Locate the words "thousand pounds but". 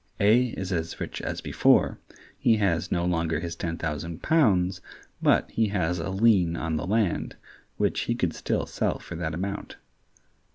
3.77-5.51